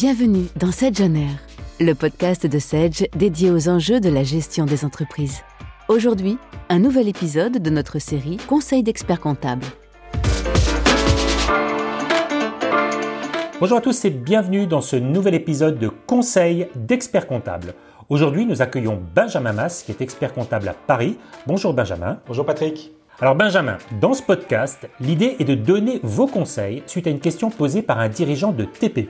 Bienvenue 0.00 0.46
dans 0.54 0.70
Sedge 0.70 1.00
On 1.00 1.12
Air, 1.16 1.40
le 1.80 1.92
podcast 1.92 2.46
de 2.46 2.60
Sedge 2.60 3.08
dédié 3.16 3.50
aux 3.50 3.68
enjeux 3.68 3.98
de 3.98 4.08
la 4.08 4.22
gestion 4.22 4.64
des 4.64 4.84
entreprises. 4.84 5.42
Aujourd'hui, 5.88 6.38
un 6.68 6.78
nouvel 6.78 7.08
épisode 7.08 7.60
de 7.60 7.68
notre 7.68 7.98
série 7.98 8.36
Conseil 8.36 8.84
d'experts 8.84 9.18
comptables. 9.18 9.66
Bonjour 13.58 13.78
à 13.78 13.80
tous 13.80 14.04
et 14.04 14.10
bienvenue 14.10 14.68
dans 14.68 14.82
ce 14.82 14.94
nouvel 14.94 15.34
épisode 15.34 15.80
de 15.80 15.88
Conseil 15.88 16.68
d'experts 16.76 17.26
comptables. 17.26 17.74
Aujourd'hui, 18.08 18.46
nous 18.46 18.62
accueillons 18.62 19.02
Benjamin 19.16 19.52
Mas, 19.52 19.82
qui 19.82 19.90
est 19.90 20.00
expert 20.00 20.32
comptable 20.32 20.68
à 20.68 20.74
Paris. 20.74 21.18
Bonjour 21.44 21.74
Benjamin. 21.74 22.20
Bonjour 22.28 22.46
Patrick. 22.46 22.92
Alors 23.20 23.34
Benjamin, 23.34 23.78
dans 24.00 24.14
ce 24.14 24.22
podcast, 24.22 24.88
l'idée 25.00 25.34
est 25.40 25.44
de 25.44 25.56
donner 25.56 25.98
vos 26.04 26.28
conseils 26.28 26.84
suite 26.86 27.08
à 27.08 27.10
une 27.10 27.18
question 27.18 27.50
posée 27.50 27.82
par 27.82 27.98
un 27.98 28.08
dirigeant 28.08 28.52
de 28.52 28.62
TPE. 28.62 29.08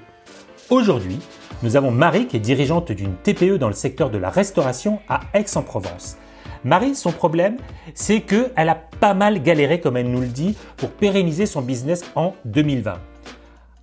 Aujourd'hui, 0.70 1.18
nous 1.62 1.77
avons 1.77 1.90
Marie 1.90 2.27
qui 2.27 2.36
est 2.36 2.40
dirigeante 2.40 2.92
d'une 2.92 3.14
TPE 3.14 3.56
dans 3.56 3.68
le 3.68 3.74
secteur 3.74 4.10
de 4.10 4.18
la 4.18 4.28
restauration 4.28 5.00
à 5.08 5.20
Aix-en-Provence. 5.32 6.18
Marie, 6.62 6.94
son 6.94 7.10
problème, 7.10 7.56
c'est 7.94 8.20
qu'elle 8.20 8.68
a 8.68 8.74
pas 8.74 9.14
mal 9.14 9.42
galéré, 9.42 9.80
comme 9.80 9.96
elle 9.96 10.10
nous 10.10 10.20
le 10.20 10.27
dit, 10.27 10.56
pour 10.77 10.91
pérenniser 10.91 11.46
son 11.46 11.62
business 11.62 12.04
en 12.16 12.34
2020. 12.44 12.98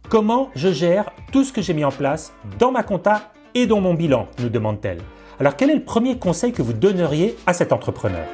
Comment 0.09 0.51
je 0.53 0.71
gère 0.71 1.09
tout 1.31 1.43
ce 1.43 1.51
que 1.51 1.63
j'ai 1.63 1.73
mis 1.73 1.85
en 1.85 1.91
place 1.91 2.33
dans 2.59 2.71
ma 2.71 2.83
compta 2.83 3.31
et 3.55 3.65
dans 3.65 3.81
mon 3.81 3.95
bilan 3.95 4.27
nous 4.37 4.49
demande-t-elle. 4.49 4.99
Alors 5.39 5.55
quel 5.55 5.71
est 5.71 5.75
le 5.75 5.83
premier 5.83 6.19
conseil 6.19 6.51
que 6.51 6.61
vous 6.61 6.73
donneriez 6.73 7.35
à 7.47 7.53
cet 7.53 7.73
entrepreneur? 7.73 8.25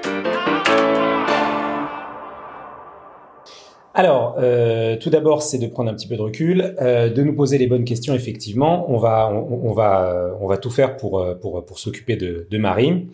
Alors, 3.93 4.35
euh, 4.39 4.95
tout 4.97 5.09
d'abord, 5.09 5.41
c'est 5.41 5.57
de 5.57 5.67
prendre 5.67 5.91
un 5.91 5.93
petit 5.93 6.07
peu 6.07 6.15
de 6.15 6.21
recul, 6.21 6.75
euh, 6.81 7.09
de 7.09 7.23
nous 7.23 7.35
poser 7.35 7.57
les 7.57 7.67
bonnes 7.67 7.83
questions. 7.83 8.13
Effectivement, 8.13 8.89
on 8.89 8.97
va, 8.97 9.29
on, 9.31 9.73
va, 9.73 10.37
on 10.39 10.47
va 10.47 10.57
tout 10.57 10.69
faire 10.69 10.95
pour 10.95 11.19
euh, 11.19 11.35
pour, 11.35 11.65
pour 11.65 11.77
s'occuper 11.77 12.15
de, 12.15 12.47
de 12.49 12.57
Marie. 12.57 13.07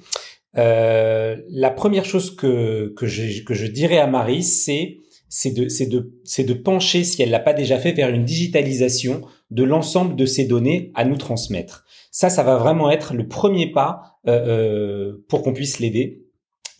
la 0.54 1.70
première 1.76 2.06
chose 2.06 2.36
que 2.36 2.94
que 2.96 3.08
je, 3.08 3.44
que 3.44 3.54
je 3.54 3.66
dirais 3.66 3.98
à 3.98 4.08
Marie, 4.08 4.44
c'est 4.44 5.00
c'est 5.30 5.52
de 5.52 5.68
c'est 5.68 5.88
de 5.88 6.14
c'est 6.24 6.44
de 6.44 6.54
pencher, 6.54 7.04
si 7.04 7.22
elle 7.24 7.32
l'a 7.32 7.40
pas 7.40 7.54
déjà 7.54 7.80
fait, 7.80 7.94
vers 7.94 8.10
une 8.10 8.24
digitalisation 8.24 9.22
de 9.50 9.64
l'ensemble 9.64 10.16
de 10.16 10.26
ces 10.26 10.46
données 10.46 10.92
à 10.94 11.06
nous 11.06 11.18
transmettre. 11.18 11.86
Ça, 12.12 12.30
ça 12.30 12.44
va 12.44 12.58
vraiment 12.58 12.92
être 12.92 13.14
le 13.14 13.28
premier 13.28 13.72
pas 13.72 14.20
pour 15.28 15.42
qu'on 15.42 15.54
puisse 15.54 15.80
l'aider 15.80 16.27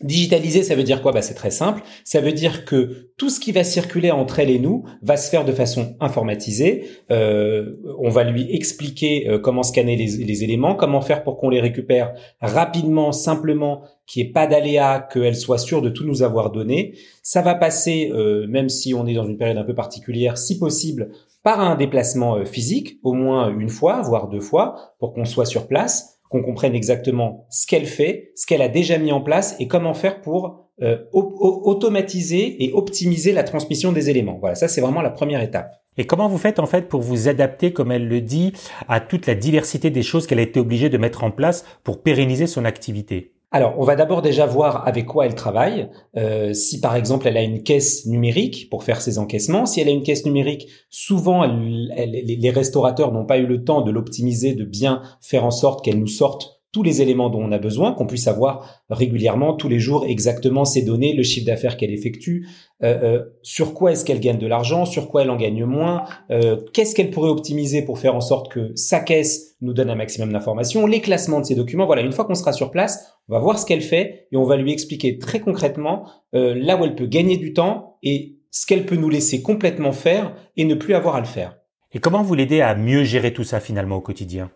Digitaliser, 0.00 0.62
ça 0.62 0.76
veut 0.76 0.84
dire 0.84 1.02
quoi? 1.02 1.10
Bah, 1.10 1.22
C'est 1.22 1.34
très 1.34 1.50
simple. 1.50 1.82
Ça 2.04 2.20
veut 2.20 2.32
dire 2.32 2.64
que 2.64 3.10
tout 3.16 3.30
ce 3.30 3.40
qui 3.40 3.50
va 3.50 3.64
circuler 3.64 4.12
entre 4.12 4.38
elle 4.38 4.50
et 4.50 4.60
nous 4.60 4.84
va 5.02 5.16
se 5.16 5.28
faire 5.28 5.44
de 5.44 5.50
façon 5.50 5.96
informatisée. 5.98 6.84
Euh, 7.10 7.74
on 7.98 8.08
va 8.08 8.22
lui 8.22 8.54
expliquer 8.54 9.28
euh, 9.28 9.40
comment 9.40 9.64
scanner 9.64 9.96
les, 9.96 10.44
éléments, 10.44 10.76
comment 10.76 11.00
faire 11.00 11.24
pour 11.24 11.36
qu'on 11.36 11.50
les 11.50 11.60
récupère 11.60 12.14
rapidement, 12.40 13.10
simplement, 13.10 13.82
qu'il 14.06 14.22
n'y 14.22 14.28
ait 14.28 14.32
pas 14.32 14.46
d'aléa, 14.46 15.08
qu'elle 15.12 15.34
soit 15.34 15.58
sûre 15.58 15.82
de 15.82 15.88
tout 15.88 16.04
nous 16.04 16.22
avoir 16.22 16.52
donné. 16.52 16.94
Ça 17.24 17.42
va 17.42 17.56
passer, 17.56 18.12
euh, 18.14 18.46
même 18.46 18.68
si 18.68 18.94
on 18.94 19.04
est 19.04 19.14
dans 19.14 19.26
une 19.26 19.36
période 19.36 19.58
un 19.58 19.64
peu 19.64 19.74
particulière, 19.74 20.38
si 20.38 20.60
possible, 20.60 21.10
par 21.42 21.60
un 21.60 21.74
déplacement 21.74 22.44
physique, 22.44 23.00
au 23.02 23.14
moins 23.14 23.50
une 23.50 23.68
fois, 23.68 24.00
voire 24.02 24.28
deux 24.28 24.40
fois, 24.40 24.94
pour 25.00 25.12
qu'on 25.12 25.24
soit 25.24 25.44
sur 25.44 25.66
place 25.66 26.17
qu'on 26.28 26.42
comprenne 26.42 26.74
exactement 26.74 27.46
ce 27.50 27.66
qu'elle 27.66 27.86
fait, 27.86 28.32
ce 28.36 28.46
qu'elle 28.46 28.62
a 28.62 28.68
déjà 28.68 28.98
mis 28.98 29.12
en 29.12 29.20
place 29.20 29.56
et 29.58 29.68
comment 29.68 29.94
faire 29.94 30.20
pour 30.20 30.68
euh, 30.82 30.98
automatiser 31.12 32.64
et 32.64 32.72
optimiser 32.72 33.32
la 33.32 33.42
transmission 33.42 33.92
des 33.92 34.10
éléments. 34.10 34.38
Voilà, 34.38 34.54
ça 34.54 34.68
c'est 34.68 34.80
vraiment 34.80 35.02
la 35.02 35.10
première 35.10 35.42
étape. 35.42 35.72
Et 35.96 36.06
comment 36.06 36.28
vous 36.28 36.38
faites 36.38 36.60
en 36.60 36.66
fait 36.66 36.88
pour 36.88 37.00
vous 37.00 37.28
adapter, 37.28 37.72
comme 37.72 37.90
elle 37.90 38.06
le 38.06 38.20
dit, 38.20 38.52
à 38.88 39.00
toute 39.00 39.26
la 39.26 39.34
diversité 39.34 39.90
des 39.90 40.02
choses 40.02 40.28
qu'elle 40.28 40.38
a 40.38 40.42
été 40.42 40.60
obligée 40.60 40.88
de 40.88 40.98
mettre 40.98 41.24
en 41.24 41.32
place 41.32 41.64
pour 41.82 42.02
pérenniser 42.02 42.46
son 42.46 42.64
activité? 42.64 43.32
Alors, 43.50 43.76
on 43.78 43.84
va 43.84 43.96
d'abord 43.96 44.20
déjà 44.20 44.44
voir 44.44 44.86
avec 44.86 45.06
quoi 45.06 45.24
elle 45.24 45.34
travaille. 45.34 45.88
Euh, 46.18 46.52
si 46.52 46.80
par 46.80 46.96
exemple 46.96 47.26
elle 47.26 47.38
a 47.38 47.42
une 47.42 47.62
caisse 47.62 48.04
numérique 48.04 48.68
pour 48.68 48.84
faire 48.84 49.00
ses 49.00 49.18
encaissements, 49.18 49.64
si 49.64 49.80
elle 49.80 49.88
a 49.88 49.92
une 49.92 50.02
caisse 50.02 50.26
numérique, 50.26 50.68
souvent 50.90 51.46
les 51.46 52.50
restaurateurs 52.50 53.10
n'ont 53.10 53.24
pas 53.24 53.38
eu 53.38 53.46
le 53.46 53.64
temps 53.64 53.80
de 53.80 53.90
l'optimiser, 53.90 54.54
de 54.54 54.64
bien 54.64 55.02
faire 55.22 55.46
en 55.46 55.50
sorte 55.50 55.82
qu'elle 55.82 55.98
nous 55.98 56.06
sorte 56.06 56.57
tous 56.72 56.82
les 56.82 57.00
éléments 57.00 57.30
dont 57.30 57.42
on 57.42 57.50
a 57.50 57.58
besoin, 57.58 57.92
qu'on 57.92 58.06
puisse 58.06 58.28
avoir 58.28 58.82
régulièrement, 58.90 59.54
tous 59.54 59.68
les 59.68 59.78
jours, 59.78 60.04
exactement 60.06 60.64
ces 60.64 60.82
données, 60.82 61.14
le 61.14 61.22
chiffre 61.22 61.46
d'affaires 61.46 61.76
qu'elle 61.78 61.92
effectue, 61.92 62.46
euh, 62.82 62.98
euh, 63.02 63.24
sur 63.42 63.72
quoi 63.72 63.92
est-ce 63.92 64.04
qu'elle 64.04 64.20
gagne 64.20 64.38
de 64.38 64.46
l'argent, 64.46 64.84
sur 64.84 65.08
quoi 65.08 65.22
elle 65.22 65.30
en 65.30 65.36
gagne 65.36 65.64
moins, 65.64 66.04
euh, 66.30 66.56
qu'est-ce 66.74 66.94
qu'elle 66.94 67.10
pourrait 67.10 67.30
optimiser 67.30 67.82
pour 67.82 67.98
faire 67.98 68.14
en 68.14 68.20
sorte 68.20 68.52
que 68.52 68.72
sa 68.74 69.00
caisse 69.00 69.56
nous 69.62 69.72
donne 69.72 69.88
un 69.88 69.94
maximum 69.94 70.30
d'informations, 70.30 70.86
les 70.86 71.00
classements 71.00 71.40
de 71.40 71.46
ces 71.46 71.54
documents. 71.54 71.86
Voilà, 71.86 72.02
une 72.02 72.12
fois 72.12 72.26
qu'on 72.26 72.34
sera 72.34 72.52
sur 72.52 72.70
place, 72.70 73.14
on 73.28 73.32
va 73.32 73.40
voir 73.40 73.58
ce 73.58 73.64
qu'elle 73.64 73.80
fait 73.80 74.28
et 74.30 74.36
on 74.36 74.44
va 74.44 74.56
lui 74.56 74.72
expliquer 74.72 75.18
très 75.18 75.40
concrètement 75.40 76.06
là 76.32 76.76
où 76.76 76.84
elle 76.84 76.94
peut 76.94 77.06
gagner 77.06 77.36
du 77.38 77.52
temps 77.52 77.98
et 78.02 78.36
ce 78.50 78.66
qu'elle 78.66 78.86
peut 78.86 78.96
nous 78.96 79.10
laisser 79.10 79.42
complètement 79.42 79.92
faire 79.92 80.34
et 80.56 80.64
ne 80.64 80.74
plus 80.74 80.94
avoir 80.94 81.16
à 81.16 81.20
le 81.20 81.26
faire. 81.26 81.56
Et 81.92 81.98
comment 81.98 82.22
vous 82.22 82.34
l'aidez 82.34 82.60
à 82.60 82.74
mieux 82.74 83.02
gérer 83.02 83.32
tout 83.32 83.44
ça 83.44 83.60
finalement 83.60 83.96
au 83.96 84.00
quotidien? 84.00 84.50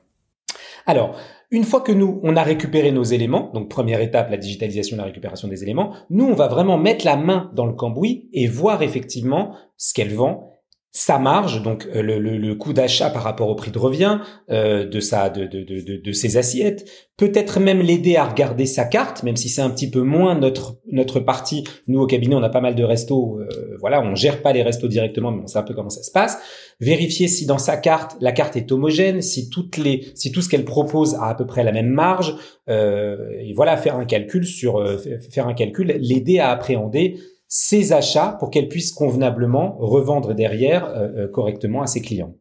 Alors, 0.86 1.16
une 1.52 1.64
fois 1.64 1.82
que 1.82 1.92
nous, 1.92 2.18
on 2.22 2.34
a 2.34 2.42
récupéré 2.42 2.90
nos 2.92 3.04
éléments, 3.04 3.50
donc 3.52 3.68
première 3.68 4.00
étape, 4.00 4.30
la 4.30 4.38
digitalisation, 4.38 4.96
la 4.96 5.04
récupération 5.04 5.48
des 5.48 5.62
éléments, 5.62 5.94
nous, 6.08 6.24
on 6.24 6.34
va 6.34 6.48
vraiment 6.48 6.78
mettre 6.78 7.04
la 7.04 7.16
main 7.16 7.50
dans 7.54 7.66
le 7.66 7.74
cambouis 7.74 8.30
et 8.32 8.46
voir 8.46 8.82
effectivement 8.82 9.54
ce 9.76 9.92
qu'elle 9.92 10.14
vend 10.14 10.51
sa 10.94 11.18
marge, 11.18 11.62
donc 11.62 11.88
euh, 11.94 12.02
le, 12.02 12.18
le, 12.18 12.36
le 12.36 12.54
coût 12.54 12.74
d'achat 12.74 13.08
par 13.08 13.22
rapport 13.22 13.48
au 13.48 13.54
prix 13.54 13.70
de 13.70 13.78
revient 13.78 14.20
euh, 14.50 14.86
de 14.86 15.00
sa 15.00 15.30
de, 15.30 15.46
de, 15.46 15.62
de, 15.62 15.96
de, 15.96 16.12
ses 16.12 16.36
assiettes, 16.36 16.86
peut-être 17.16 17.60
même 17.60 17.80
l'aider 17.80 18.16
à 18.16 18.26
regarder 18.26 18.66
sa 18.66 18.84
carte, 18.84 19.22
même 19.22 19.36
si 19.36 19.48
c'est 19.48 19.62
un 19.62 19.70
petit 19.70 19.88
peu 19.88 20.02
moins 20.02 20.34
notre 20.34 20.76
notre 20.90 21.18
partie. 21.18 21.64
Nous 21.88 21.98
au 21.98 22.06
cabinet, 22.06 22.34
on 22.34 22.42
a 22.42 22.50
pas 22.50 22.60
mal 22.60 22.74
de 22.74 22.84
restos, 22.84 23.38
euh, 23.40 23.76
voilà, 23.80 24.02
on 24.02 24.14
gère 24.14 24.42
pas 24.42 24.52
les 24.52 24.62
restos 24.62 24.86
directement, 24.86 25.32
mais 25.32 25.40
on 25.42 25.46
sait 25.46 25.58
un 25.58 25.62
peu 25.62 25.72
comment 25.72 25.88
ça 25.88 26.02
se 26.02 26.10
passe. 26.10 26.38
Vérifier 26.78 27.26
si 27.26 27.46
dans 27.46 27.58
sa 27.58 27.78
carte 27.78 28.16
la 28.20 28.32
carte 28.32 28.56
est 28.56 28.70
homogène, 28.70 29.22
si 29.22 29.48
toutes 29.48 29.78
les 29.78 30.12
si 30.14 30.30
tout 30.30 30.42
ce 30.42 30.50
qu'elle 30.50 30.66
propose 30.66 31.14
a 31.14 31.28
à 31.28 31.34
peu 31.34 31.46
près 31.46 31.64
la 31.64 31.72
même 31.72 31.88
marge, 31.88 32.36
euh, 32.68 33.16
et 33.40 33.54
voilà, 33.54 33.78
faire 33.78 33.96
un 33.96 34.04
calcul 34.04 34.44
sur 34.44 34.76
euh, 34.76 34.98
faire 35.30 35.48
un 35.48 35.54
calcul, 35.54 35.96
l'aider 35.98 36.38
à 36.38 36.50
appréhender 36.50 37.16
ses 37.54 37.92
achats 37.92 38.34
pour 38.40 38.48
qu'elle 38.48 38.70
puisse 38.70 38.92
convenablement 38.92 39.76
revendre 39.78 40.32
derrière 40.32 40.86
euh, 40.86 41.08
euh, 41.16 41.28
correctement 41.28 41.82
à 41.82 41.86
ses 41.86 42.00
clients. 42.00 42.34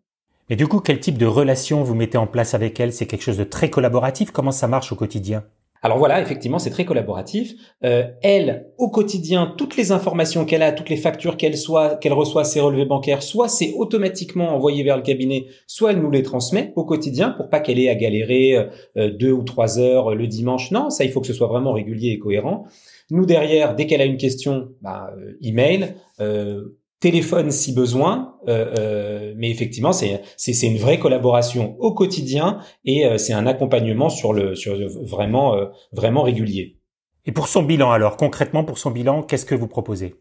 Et 0.50 0.56
du 0.56 0.70
coup, 0.70 0.80
quel 0.80 1.02
type 1.02 1.18
de 1.18 1.26
relation 1.26 1.84
vous 1.84 1.96
mettez 1.96 2.18
en 2.18 2.28
place 2.28 2.54
avec 2.54 2.80
elle? 2.80 2.94
C'est 2.94 3.08
quelque 3.08 3.24
chose 3.24 3.38
de 3.38 3.44
très 3.44 3.70
collaboratif? 3.70 4.32
Comment 4.32 4.54
ça 4.54 4.70
marche 4.70 4.94
au 4.94 4.96
quotidien? 4.96 5.44
Alors 5.82 5.98
voilà, 5.98 6.22
effectivement, 6.22 6.60
c'est 6.60 6.70
très 6.70 6.86
collaboratif. 6.86 7.54
Euh, 7.84 8.04
elle, 8.22 8.68
au 8.78 8.90
quotidien, 8.90 9.54
toutes 9.58 9.78
les 9.78 9.92
informations 9.92 10.46
qu'elle 10.46 10.62
a, 10.62 10.72
toutes 10.72 10.90
les 10.90 10.98
factures 10.98 11.38
qu'elle 11.38 11.54
reçoit, 11.54 12.44
ses 12.44 12.60
relevés 12.60 12.86
bancaires, 12.86 13.24
soit 13.24 13.48
c'est 13.48 13.74
automatiquement 13.76 14.56
envoyé 14.56 14.84
vers 14.84 14.98
le 14.98 15.04
cabinet, 15.04 15.48
soit 15.68 15.92
elle 15.92 16.02
nous 16.02 16.12
les 16.12 16.24
transmet 16.24 16.74
au 16.76 16.86
quotidien 16.86 17.30
pour 17.32 17.50
pas 17.50 17.60
qu'elle 17.60 17.80
ait 17.80 17.90
à 17.90 17.96
galérer 17.96 18.70
deux 18.96 19.32
ou 19.32 19.44
trois 19.44 19.80
heures 19.80 20.14
le 20.14 20.28
dimanche. 20.28 20.72
Non, 20.72 20.90
ça, 20.90 21.04
il 21.04 21.12
faut 21.12 21.22
que 21.22 21.28
ce 21.28 21.34
soit 21.34 21.48
vraiment 21.48 21.74
régulier 21.74 22.12
et 22.12 22.20
cohérent. 22.20 22.66
Nous 23.12 23.26
derrière, 23.26 23.76
dès 23.76 23.88
qu'elle 23.88 24.00
a 24.00 24.06
une 24.06 24.18
question, 24.18 24.70
bah, 24.82 25.14
euh, 25.18 25.34
email, 25.42 25.96
euh, 26.22 26.78
téléphone 27.02 27.52
si 27.52 27.74
besoin, 27.74 28.36
euh, 28.48 28.74
euh 28.78 29.34
mais 29.36 29.50
effectivement 29.50 29.92
c'est 29.92 30.22
c'est 30.38 30.68
une 30.68 30.78
vraie 30.78 31.00
collaboration 31.00 31.76
au 31.80 31.94
quotidien 31.94 32.60
et 32.86 33.06
euh, 33.06 33.18
c'est 33.18 33.34
un 33.34 33.46
accompagnement 33.48 34.10
sur 34.10 34.32
le 34.32 34.56
sur 34.56 34.78
vraiment 35.04 35.56
vraiment 35.92 36.22
régulier. 36.22 36.78
Et 37.26 37.34
pour 37.34 37.50
son 37.50 37.64
bilan 37.64 37.92
alors 37.92 38.16
concrètement 38.16 38.64
pour 38.64 38.78
son 38.78 38.92
bilan 38.92 39.24
qu'est-ce 39.24 39.46
que 39.46 39.56
vous 39.56 39.68
proposez? 39.68 40.16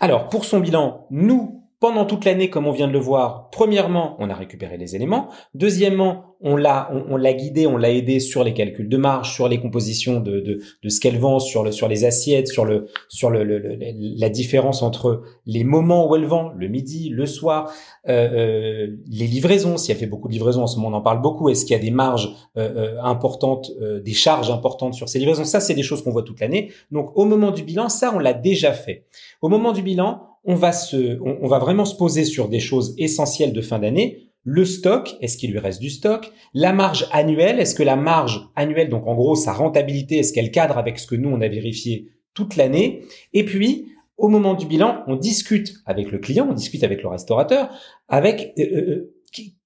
Alors 0.00 0.28
pour 0.28 0.44
son 0.44 0.60
bilan 0.60 1.06
nous 1.10 1.63
pendant 1.84 2.06
toute 2.06 2.24
l'année, 2.24 2.48
comme 2.48 2.66
on 2.66 2.70
vient 2.72 2.88
de 2.88 2.94
le 2.94 2.98
voir, 2.98 3.50
premièrement, 3.50 4.16
on 4.18 4.30
a 4.30 4.34
récupéré 4.34 4.78
les 4.78 4.96
éléments. 4.96 5.28
Deuxièmement, 5.52 6.34
on 6.40 6.56
l'a, 6.56 6.90
on, 7.10 7.18
l'a 7.18 7.34
guidé, 7.34 7.66
on 7.66 7.76
l'a 7.76 7.90
aidé 7.90 8.20
sur 8.20 8.42
les 8.42 8.54
calculs 8.54 8.88
de 8.88 8.96
marge, 8.96 9.34
sur 9.34 9.48
les 9.48 9.60
compositions 9.60 10.18
de, 10.18 10.40
de, 10.40 10.60
de 10.82 10.88
ce 10.88 10.98
qu'elle 10.98 11.18
vend, 11.18 11.40
sur 11.40 11.62
le, 11.62 11.72
sur 11.72 11.86
les 11.86 12.06
assiettes, 12.06 12.48
sur 12.48 12.64
le, 12.64 12.86
sur 13.10 13.28
le, 13.28 13.44
la 13.44 14.30
différence 14.30 14.80
entre 14.80 15.24
les 15.44 15.62
moments 15.62 16.08
où 16.08 16.16
elle 16.16 16.24
vend, 16.24 16.52
le 16.56 16.68
midi, 16.68 17.10
le 17.10 17.26
soir, 17.26 17.70
euh, 18.08 18.28
euh, 18.32 18.96
les 19.06 19.26
livraisons. 19.26 19.76
Si 19.76 19.92
elle 19.92 19.98
fait 19.98 20.06
beaucoup 20.06 20.28
de 20.28 20.32
livraisons, 20.32 20.62
en 20.62 20.66
ce 20.66 20.76
moment 20.78 20.96
on 20.96 21.00
en 21.00 21.02
parle 21.02 21.20
beaucoup. 21.20 21.50
Est-ce 21.50 21.66
qu'il 21.66 21.76
y 21.76 21.78
a 21.78 21.82
des 21.82 21.90
marges 21.90 22.34
euh, 22.56 22.96
importantes, 23.02 23.70
des 24.02 24.14
charges 24.14 24.50
importantes 24.50 24.94
sur 24.94 25.10
ces 25.10 25.18
livraisons? 25.18 25.44
Ça, 25.44 25.60
c'est 25.60 25.74
des 25.74 25.82
choses 25.82 26.02
qu'on 26.02 26.12
voit 26.12 26.22
toute 26.22 26.40
l'année. 26.40 26.72
Donc, 26.90 27.12
au 27.14 27.26
moment 27.26 27.50
du 27.50 27.62
bilan, 27.62 27.90
ça, 27.90 28.10
on 28.14 28.18
l'a 28.18 28.32
déjà 28.32 28.72
fait. 28.72 29.04
Au 29.42 29.50
moment 29.50 29.72
du 29.72 29.82
bilan, 29.82 30.33
on 30.44 30.54
va 30.54 30.72
se, 30.72 31.18
on, 31.22 31.46
va 31.46 31.58
vraiment 31.58 31.84
se 31.84 31.96
poser 31.96 32.24
sur 32.24 32.48
des 32.48 32.60
choses 32.60 32.94
essentielles 32.98 33.52
de 33.52 33.60
fin 33.60 33.78
d'année. 33.78 34.30
Le 34.44 34.64
stock, 34.64 35.16
est-ce 35.20 35.38
qu'il 35.38 35.52
lui 35.52 35.58
reste 35.58 35.80
du 35.80 35.88
stock? 35.88 36.30
La 36.52 36.72
marge 36.72 37.08
annuelle, 37.12 37.58
est-ce 37.58 37.74
que 37.74 37.82
la 37.82 37.96
marge 37.96 38.48
annuelle, 38.54 38.90
donc 38.90 39.06
en 39.06 39.14
gros 39.14 39.36
sa 39.36 39.54
rentabilité, 39.54 40.18
est-ce 40.18 40.32
qu'elle 40.34 40.50
cadre 40.50 40.76
avec 40.76 40.98
ce 40.98 41.06
que 41.06 41.14
nous 41.14 41.30
on 41.30 41.40
a 41.40 41.48
vérifié 41.48 42.10
toute 42.34 42.56
l'année? 42.56 43.04
Et 43.32 43.44
puis, 43.44 43.86
au 44.18 44.28
moment 44.28 44.54
du 44.54 44.66
bilan, 44.66 45.02
on 45.06 45.16
discute 45.16 45.74
avec 45.86 46.10
le 46.10 46.18
client, 46.18 46.46
on 46.50 46.54
discute 46.54 46.84
avec 46.84 47.02
le 47.02 47.08
restaurateur, 47.08 47.70
avec 48.08 48.52
euh, 48.58 48.62
euh, 48.62 49.14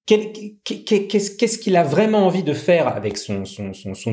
qu'est-ce 0.09 1.59
qu'il 1.59 1.77
a 1.77 1.83
vraiment 1.83 2.27
envie 2.27 2.43
de 2.43 2.55
faire 2.55 2.89
avec 2.89 3.19
son, 3.19 3.45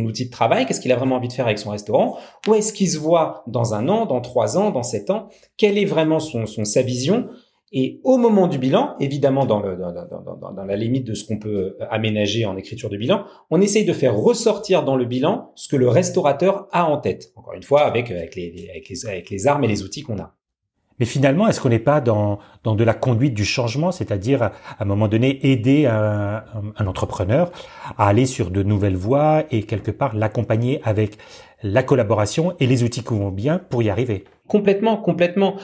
outil 0.03 0.25
de 0.25 0.29
travail, 0.29 0.65
qu'est-ce 0.65 0.81
qu'il 0.81 0.91
a 0.91 0.97
vraiment 0.97 1.15
envie 1.15 1.29
de 1.29 1.33
faire 1.33 1.45
avec 1.45 1.57
son 1.57 1.69
restaurant, 1.69 2.17
où 2.47 2.53
est-ce 2.53 2.73
qu'il 2.73 2.89
se 2.89 2.97
voit 2.97 3.43
dans 3.47 3.73
un 3.73 3.87
an, 3.87 4.05
dans 4.05 4.19
trois 4.19 4.57
ans, 4.57 4.71
dans 4.71 4.83
sept 4.83 5.09
ans, 5.09 5.29
quelle 5.57 5.77
est 5.77 5.85
vraiment 5.85 6.19
sa 6.19 6.81
vision? 6.81 7.29
Et 7.71 7.99
au 8.03 8.17
moment 8.17 8.47
du 8.47 8.57
bilan, 8.57 8.95
évidemment 8.99 9.45
dans, 9.45 9.61
la 9.61 10.75
limite 10.75 11.05
de 11.05 11.13
ce 11.13 11.25
qu'on 11.25 11.39
peut 11.39 11.77
aménager 11.89 12.45
en 12.45 12.57
écriture 12.57 12.89
de 12.89 12.97
bilan, 12.97 13.25
on 13.49 13.61
essaye 13.61 13.85
de 13.85 13.93
faire 13.93 14.15
ressortir 14.15 14.83
dans 14.83 14.97
le 14.97 15.05
bilan 15.05 15.51
ce 15.55 15.69
que 15.69 15.75
le 15.77 15.87
restaurateur 15.87 16.67
a 16.71 16.85
en 16.85 16.97
tête. 16.97 17.31
Encore 17.35 17.53
une 17.53 17.63
fois, 17.63 17.83
avec 17.83 18.09
les 18.09 19.47
armes 19.47 19.63
et 19.63 19.67
les 19.67 19.83
outils 19.83 20.03
qu'on 20.03 20.19
a. 20.19 20.35
Mais 20.99 21.05
finalement, 21.05 21.47
est-ce 21.47 21.59
qu'on 21.59 21.69
n'est 21.69 21.79
pas 21.79 21.99
dans, 22.01 22.39
dans 22.63 22.75
de 22.75 22.83
la 22.83 22.93
conduite 22.93 23.33
du 23.33 23.45
changement, 23.45 23.91
c'est-à-dire 23.91 24.43
à 24.43 24.51
un 24.79 24.85
moment 24.85 25.07
donné 25.07 25.45
aider 25.51 25.85
un, 25.85 26.43
un, 26.77 26.87
entrepreneur 26.87 27.51
à 27.97 28.07
aller 28.07 28.25
sur 28.25 28.49
de 28.49 28.63
nouvelles 28.63 28.95
voies 28.95 29.43
et 29.51 29.63
quelque 29.63 29.91
part 29.91 30.15
l'accompagner 30.15 30.81
avec 30.83 31.17
la 31.63 31.83
collaboration 31.83 32.55
et 32.59 32.67
les 32.67 32.83
outils 32.83 33.03
qui 33.03 33.13
vont 33.13 33.29
bien 33.29 33.59
pour 33.59 33.83
y 33.83 33.89
arriver? 33.89 34.23
Complètement, 34.47 34.97
complètement 34.97 35.55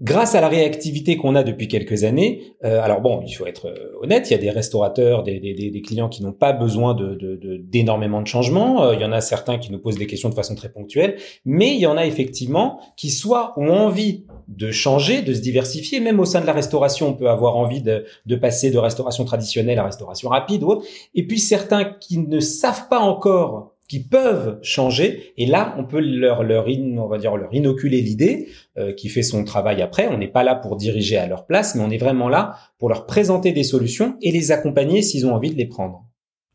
grâce 0.00 0.34
à 0.34 0.40
la 0.40 0.48
réactivité 0.48 1.16
qu'on 1.16 1.34
a 1.34 1.42
depuis 1.42 1.68
quelques 1.68 2.04
années, 2.04 2.54
euh, 2.64 2.80
alors 2.80 3.00
bon, 3.00 3.22
il 3.26 3.32
faut 3.32 3.46
être 3.46 3.66
euh, 3.66 3.98
honnête, 4.02 4.30
il 4.30 4.32
y 4.32 4.36
a 4.36 4.38
des 4.38 4.50
restaurateurs, 4.50 5.22
des, 5.22 5.40
des, 5.40 5.54
des 5.54 5.82
clients 5.82 6.08
qui 6.08 6.22
n'ont 6.22 6.32
pas 6.32 6.52
besoin 6.52 6.94
de, 6.94 7.18
d'énormément 7.62 8.18
de, 8.18 8.24
de 8.24 8.28
changements. 8.28 8.84
Euh, 8.84 8.94
il 8.94 9.00
y 9.00 9.04
en 9.04 9.12
a 9.12 9.20
certains 9.20 9.58
qui 9.58 9.72
nous 9.72 9.78
posent 9.78 9.98
des 9.98 10.06
questions 10.06 10.28
de 10.28 10.34
façon 10.34 10.54
très 10.54 10.68
ponctuelle, 10.68 11.16
mais 11.44 11.74
il 11.74 11.80
y 11.80 11.86
en 11.86 11.96
a 11.96 12.06
effectivement 12.06 12.80
qui 12.96 13.10
soit 13.10 13.54
ont 13.56 13.70
envie 13.70 14.24
de 14.48 14.70
changer, 14.70 15.22
de 15.22 15.34
se 15.34 15.40
diversifier. 15.40 16.00
Même 16.00 16.20
au 16.20 16.24
sein 16.24 16.40
de 16.40 16.46
la 16.46 16.52
restauration, 16.52 17.08
on 17.08 17.14
peut 17.14 17.28
avoir 17.28 17.56
envie 17.56 17.82
de, 17.82 18.04
de 18.26 18.36
passer 18.36 18.70
de 18.70 18.78
restauration 18.78 19.24
traditionnelle 19.24 19.78
à 19.78 19.84
restauration 19.84 20.28
rapide 20.28 20.62
ou 20.62 20.68
autre. 20.68 20.86
Et 21.14 21.26
puis 21.26 21.38
certains 21.38 21.84
qui 21.84 22.18
ne 22.18 22.40
savent 22.40 22.88
pas 22.88 23.00
encore 23.00 23.74
qui 23.88 24.04
peuvent 24.04 24.58
changer. 24.62 25.32
Et 25.36 25.46
là, 25.46 25.74
on 25.78 25.84
peut 25.84 26.00
leur, 26.00 26.44
leur 26.44 26.66
on 26.68 27.08
va 27.08 27.18
dire, 27.18 27.36
leur 27.36 27.52
inoculer 27.52 28.02
l'idée 28.02 28.48
euh, 28.76 28.92
qui 28.92 29.08
fait 29.08 29.22
son 29.22 29.44
travail 29.44 29.82
après. 29.82 30.06
On 30.08 30.18
n'est 30.18 30.28
pas 30.28 30.44
là 30.44 30.54
pour 30.54 30.76
diriger 30.76 31.16
à 31.16 31.26
leur 31.26 31.46
place, 31.46 31.74
mais 31.74 31.82
on 31.82 31.90
est 31.90 31.98
vraiment 31.98 32.28
là 32.28 32.56
pour 32.78 32.88
leur 32.90 33.06
présenter 33.06 33.52
des 33.52 33.64
solutions 33.64 34.16
et 34.20 34.30
les 34.30 34.52
accompagner 34.52 35.02
s'ils 35.02 35.26
ont 35.26 35.34
envie 35.34 35.50
de 35.50 35.56
les 35.56 35.66
prendre. 35.66 36.04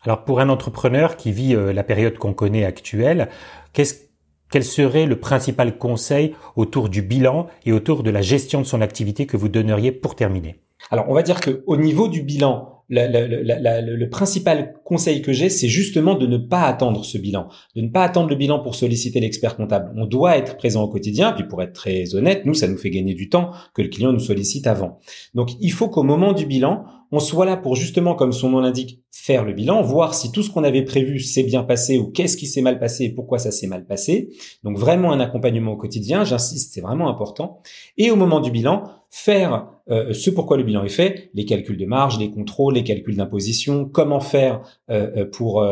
Alors, 0.04 0.24
pour 0.24 0.40
un 0.40 0.50
entrepreneur 0.50 1.18
qui 1.18 1.32
vit 1.32 1.56
euh, 1.56 1.74
la 1.74 1.84
période 1.84 2.18
qu'on 2.18 2.34
connaît 2.34 2.66
actuelle, 2.66 3.30
qu'est-ce 3.74 4.04
quel 4.52 4.64
serait 4.64 5.08
le 5.08 5.20
principal 5.20 5.80
conseil 5.80 6.36
autour 6.56 6.88
du 6.88 7.02
bilan 7.02 7.48
et 7.66 7.72
autour 7.72 8.04
de 8.04 8.12
la 8.12 8.22
gestion 8.22 8.62
de 8.62 8.68
son 8.68 8.82
activité 8.82 9.26
que 9.26 9.36
vous 9.36 9.50
donneriez 9.50 9.92
pour 9.92 10.16
terminer? 10.16 10.60
Alors, 10.92 11.06
on 11.10 11.16
va 11.16 11.24
dire 11.24 11.42
que 11.42 11.64
au 11.66 11.76
niveau 11.76 12.08
du 12.08 12.22
bilan, 12.22 12.73
le 12.90 14.06
principal 14.10 14.74
conseil 14.84 15.22
que 15.22 15.34
j'ai, 15.34 15.50
c'est 15.50 15.68
justement 15.68 16.16
de 16.16 16.28
ne 16.28 16.38
pas 16.38 16.64
attendre 16.64 17.04
ce 17.06 17.18
bilan, 17.18 17.48
de 17.76 17.82
ne 17.82 17.90
pas 17.90 18.04
attendre 18.04 18.30
le 18.30 18.36
bilan 18.36 18.60
pour 18.60 18.76
solliciter 18.76 19.20
l'expert 19.20 19.56
comptable. 19.56 19.92
On 19.96 20.06
doit 20.06 20.38
être 20.38 20.58
présent 20.58 20.84
au 20.84 20.88
quotidien, 20.88 21.32
puis 21.32 21.46
pour 21.48 21.62
être 21.62 21.74
très 21.74 22.16
honnête, 22.16 22.46
nous, 22.46 22.54
ça 22.54 22.68
nous 22.68 22.78
fait 22.78 22.90
gagner 22.90 23.14
du 23.14 23.30
temps 23.30 23.52
que 23.74 23.82
le 23.82 23.90
client 23.90 24.12
nous 24.12 24.20
sollicite 24.20 24.68
avant. 24.68 25.00
Donc, 25.34 25.52
il 25.60 25.72
faut 25.72 25.90
qu'au 25.90 26.04
moment 26.04 26.34
du 26.34 26.46
bilan, 26.46 26.86
on 27.12 27.20
soit 27.20 27.46
là 27.46 27.58
pour 27.58 27.76
justement, 27.76 28.16
comme 28.16 28.32
son 28.32 28.50
nom 28.50 28.60
l'indique, 28.60 29.04
faire 29.12 29.46
le 29.46 29.54
bilan, 29.54 29.84
voir 29.84 30.16
si 30.16 30.32
tout 30.32 30.42
ce 30.42 30.50
qu'on 30.50 30.64
avait 30.64 30.82
prévu 30.82 31.20
s'est 31.20 31.44
bien 31.44 31.62
passé 31.62 32.00
ou 32.00 32.08
qu'est-ce 32.08 32.36
qui 32.36 32.48
s'est 32.48 32.64
mal 32.64 32.80
passé 32.80 33.04
et 33.06 33.10
pourquoi 33.10 33.38
ça 33.38 33.52
s'est 33.52 33.68
mal 33.68 33.86
passé. 33.86 34.30
Donc 34.64 34.80
vraiment 34.80 35.12
un 35.12 35.20
accompagnement 35.20 35.74
au 35.74 35.78
quotidien, 35.78 36.24
j'insiste, 36.24 36.74
c'est 36.74 36.82
vraiment 36.82 37.10
important. 37.10 37.62
Et 37.98 38.10
au 38.10 38.16
moment 38.16 38.40
du 38.40 38.50
bilan, 38.50 38.84
faire 39.15 39.68
euh, 39.92 40.12
ce 40.12 40.31
pourquoi 40.31 40.57
le 40.57 40.63
bilan 40.63 40.83
est 40.83 40.89
fait, 40.89 41.30
les 41.36 41.45
calculs 41.45 41.77
de 41.77 41.86
marge, 41.86 42.18
les 42.18 42.31
contrôles, 42.31 42.74
les 42.74 42.83
calculs 42.83 43.15
d'imposition, 43.15 43.86
comment 43.86 44.19
faire 44.19 44.62
euh, 44.89 45.12
euh, 45.18 45.25
pour 45.30 45.63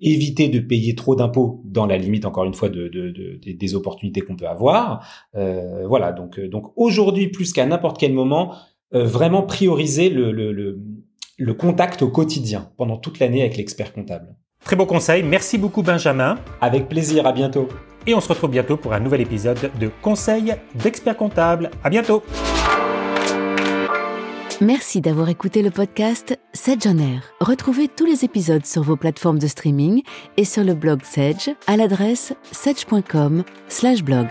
éviter 0.00 0.48
de 0.48 0.60
payer 0.60 0.94
trop 0.94 1.14
d'impôts 1.14 1.60
dans 1.66 1.84
la 1.84 1.98
limite, 1.98 2.24
encore 2.24 2.46
une 2.46 2.54
fois, 2.54 2.70
de, 2.70 2.88
des 3.44 3.74
opportunités 3.74 4.22
qu'on 4.22 4.36
peut 4.36 4.48
avoir. 4.48 5.06
voilà, 5.34 6.12
donc, 6.12 6.40
donc 6.40 6.72
aujourd'hui, 6.76 7.28
plus 7.28 7.52
qu'à 7.52 7.66
n'importe 7.66 7.98
quel 7.98 8.14
moment, 8.14 8.54
euh, 8.94 9.04
vraiment 9.04 9.42
prioriser 9.42 10.08
le, 10.08 10.32
le, 10.32 10.52
le, 10.52 10.80
le 11.36 11.54
contact 11.54 12.00
au 12.02 12.08
quotidien 12.08 12.70
pendant 12.78 12.96
toute 12.96 13.18
l'année 13.18 13.42
avec 13.42 13.58
l'expert 13.58 13.92
comptable. 13.92 14.36
Très 14.64 14.76
beau 14.76 14.86
conseil, 14.86 15.22
merci 15.22 15.58
beaucoup 15.58 15.82
Benjamin. 15.82 16.36
Avec 16.62 16.88
plaisir, 16.88 17.26
à 17.26 17.32
bientôt. 17.32 17.68
Et 18.06 18.14
on 18.14 18.20
se 18.20 18.28
retrouve 18.28 18.50
bientôt 18.50 18.76
pour 18.76 18.92
un 18.92 19.00
nouvel 19.00 19.20
épisode 19.20 19.70
de 19.78 19.90
Conseil 20.02 20.54
d'expert 20.74 21.16
comptable. 21.16 21.70
À 21.82 21.90
bientôt. 21.90 22.22
Merci 24.60 25.02
d'avoir 25.02 25.28
écouté 25.28 25.62
le 25.62 25.70
podcast 25.70 26.38
Sedge 26.54 26.86
on 26.86 26.98
Air. 26.98 27.22
Retrouvez 27.40 27.88
tous 27.88 28.06
les 28.06 28.24
épisodes 28.24 28.64
sur 28.64 28.82
vos 28.82 28.96
plateformes 28.96 29.38
de 29.38 29.46
streaming 29.46 30.02
et 30.38 30.44
sur 30.44 30.64
le 30.64 30.74
blog 30.74 31.02
Sedge 31.02 31.50
à 31.66 31.76
l'adresse 31.76 32.32
sedge.com/blog. 32.52 34.28